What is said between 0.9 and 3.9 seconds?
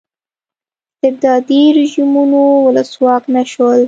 استبدادي رژیمونو ولسواک نه شول.